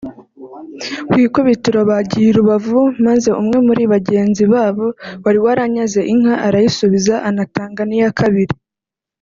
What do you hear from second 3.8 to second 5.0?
bagenzi babo